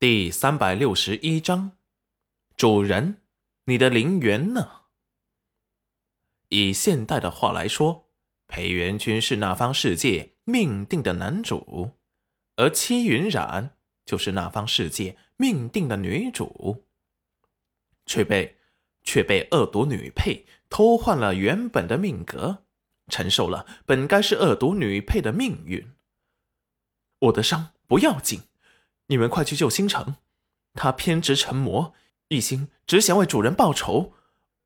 [0.00, 1.72] 第三百六十一章，
[2.56, 3.18] 主人，
[3.66, 4.84] 你的陵园呢？
[6.48, 8.08] 以现代的话来说，
[8.46, 11.98] 裴元君是那方世界命定的男主，
[12.56, 13.76] 而戚云染
[14.06, 16.86] 就是那方世界命定的女主，
[18.06, 18.56] 却被
[19.02, 22.64] 却被恶毒女配偷换了原本的命格，
[23.08, 25.92] 承受了本该是恶毒女配的命运。
[27.18, 28.40] 我的伤不要紧。
[29.10, 30.14] 你们快去救星城，
[30.74, 31.92] 他偏执成魔，
[32.28, 34.12] 一心只想为主人报仇，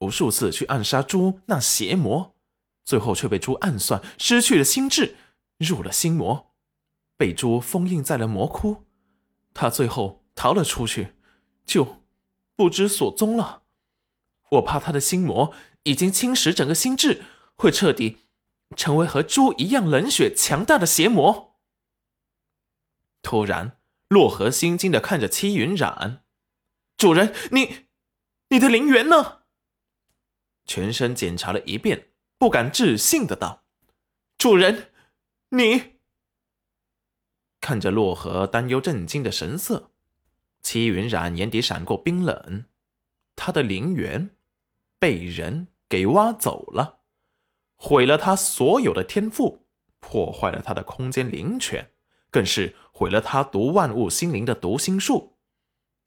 [0.00, 2.34] 无数次去暗杀猪那邪魔，
[2.84, 5.16] 最后却被猪暗算，失去了心智，
[5.56, 6.52] 入了心魔，
[7.16, 8.84] 被猪封印在了魔窟。
[9.54, 11.14] 他最后逃了出去，
[11.64, 12.02] 就
[12.54, 13.62] 不知所踪了。
[14.50, 15.54] 我怕他的心魔
[15.84, 17.22] 已经侵蚀整个心智，
[17.54, 18.18] 会彻底
[18.76, 21.54] 成为和猪一样冷血强大的邪魔。
[23.22, 23.78] 突然。
[24.14, 26.22] 洛河心惊的看着戚云染，
[26.96, 27.86] 主人，你，
[28.50, 29.40] 你的灵元呢？
[30.64, 33.64] 全身检查了一遍，不敢置信的道
[34.38, 34.92] ：“主人，
[35.48, 35.96] 你……”
[37.60, 39.90] 看着洛河担忧震惊的神色，
[40.62, 42.66] 戚云染眼底闪过冰冷。
[43.34, 44.36] 他的灵元
[45.00, 47.00] 被人给挖走了，
[47.74, 49.66] 毁了他所有的天赋，
[49.98, 51.90] 破坏了他的空间灵权。
[52.34, 55.36] 更是毁了他读万物心灵的读心术，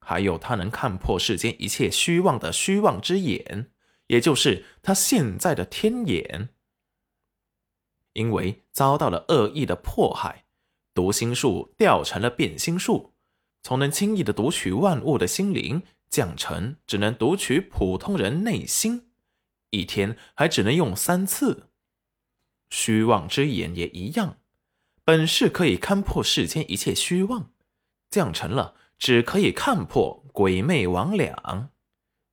[0.01, 3.71] 还有他能看破世间一切虚妄的虚妄之眼，
[4.07, 6.49] 也就是他现在的天眼。
[8.11, 10.43] 因为遭到了恶意的迫害，
[10.93, 13.13] 读心术掉成了变心术，
[13.63, 19.11] 从能轻易的读取万物的心灵，降成只能读取普通人内心，
[19.69, 21.69] 一天还只能用三次。
[22.69, 24.39] 虚妄之眼也一样。
[25.07, 27.49] 本是可以看破世间一切虚妄，
[28.09, 31.69] 降成了只可以看破鬼魅魍魉。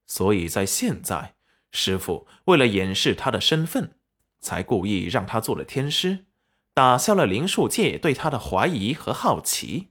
[0.09, 1.37] 所以在现在，
[1.71, 3.95] 师傅为了掩饰他的身份，
[4.41, 6.27] 才故意让他做了天师，
[6.73, 9.91] 打消了灵术界对他的怀疑和好奇。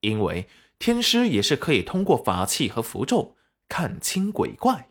[0.00, 0.46] 因为
[0.78, 3.38] 天师也是可以通过法器和符咒
[3.70, 4.90] 看清鬼怪。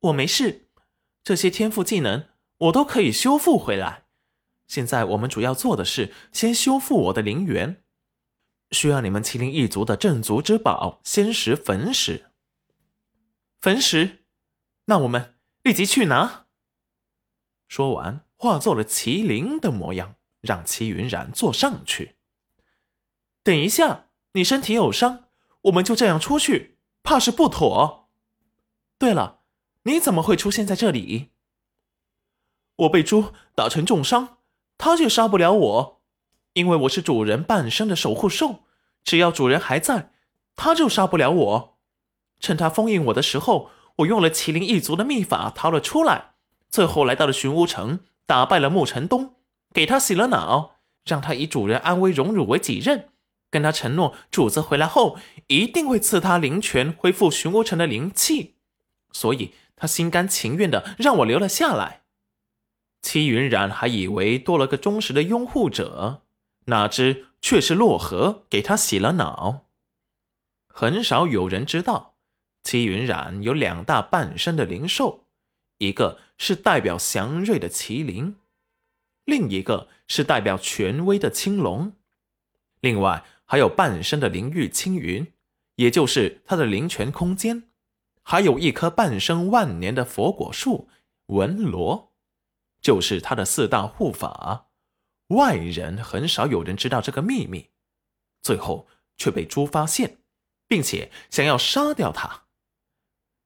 [0.00, 0.68] 我没事，
[1.22, 2.26] 这些天赋技能
[2.56, 4.06] 我都可以修复回来。
[4.70, 7.82] 现在我们主要做的是先修复我的灵元，
[8.70, 12.30] 需要你们麒麟一族的镇族之宝——仙石焚石。
[13.60, 14.24] 焚石，
[14.84, 16.46] 那我们立即去拿。
[17.66, 22.14] 说完，化作了麒麟的模样，让齐云染坐上去。
[23.42, 25.24] 等一下，你身体有伤，
[25.62, 28.08] 我们就这样出去，怕是不妥。
[28.98, 29.40] 对了，
[29.82, 31.32] 你怎么会出现在这里？
[32.76, 34.36] 我被猪打成重伤。
[34.82, 36.00] 他却杀不了我，
[36.54, 38.60] 因为我是主人半生的守护兽。
[39.04, 40.10] 只要主人还在，
[40.56, 41.78] 他就杀不了我。
[42.40, 46.30] 趁他封印我的时候，我用了麒麟一族的秘法逃了出来。
[46.70, 49.34] 最后来到了寻乌城，打败了穆成东，
[49.74, 53.10] 给他洗了脑，让他以主人安危荣辱为己任，
[53.50, 55.18] 跟他承诺，主子回来后
[55.48, 58.54] 一定会赐他灵权，恢复寻乌城的灵气。
[59.12, 62.00] 所以，他心甘情愿的让我留了下来。
[63.02, 66.22] 戚云染还以为多了个忠实的拥护者，
[66.66, 69.66] 哪知却是洛河给他洗了脑。
[70.68, 72.14] 很少有人知道，
[72.62, 75.26] 戚云染有两大半身的灵兽，
[75.78, 78.36] 一个是代表祥瑞的麒麟，
[79.24, 81.94] 另一个是代表权威的青龙。
[82.80, 85.26] 另外还有半身的灵域青云，
[85.76, 87.64] 也就是他的灵泉空间，
[88.22, 90.88] 还有一棵半生万年的佛果树
[91.26, 92.09] 文罗。
[92.80, 94.70] 就是他的四大护法，
[95.28, 97.70] 外人很少有人知道这个秘密，
[98.42, 100.18] 最后却被猪发现，
[100.66, 102.44] 并且想要杀掉他。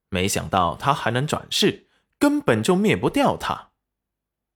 [0.09, 3.73] 没想到他还能转世，根本就灭不掉他，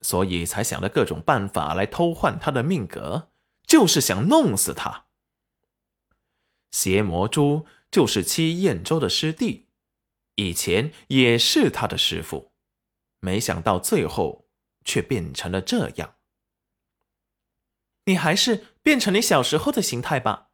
[0.03, 3.31] 所以才想了各种办法来偷换他的命格，
[3.67, 5.07] 就是想弄死他。
[6.71, 9.67] 邪魔猪就是七燕州的师弟，
[10.37, 12.53] 以前也是他的师傅，
[13.19, 14.48] 没想到最后。
[14.89, 16.15] 却变成了这样。
[18.07, 20.49] 你还是变成你小时候的形态吧，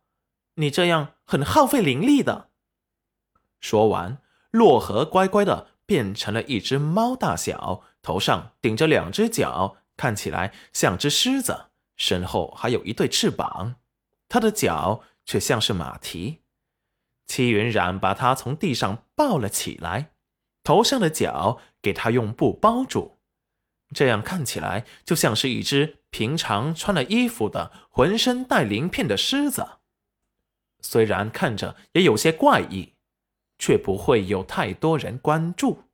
[0.56, 2.50] 你这样很耗费灵力的。
[3.60, 4.18] 说完，
[4.50, 11.66] 洛河乖乖的变成了一只猫大小，头上顶着两只角，看起来像只狮子，
[11.96, 13.76] 身后还有一对翅膀，
[14.28, 16.40] 它的脚却像是马蹄。
[17.28, 20.10] 戚云染把它从地上抱了起来，
[20.64, 23.13] 头上的角给它用布包住。
[23.94, 29.66] 这样看起来就像是一只平常穿了衣服的、浑身带鳞片的狮子。
[30.80, 32.92] 虽然看着也有些怪异，
[33.58, 35.84] 却不会有太多人关注。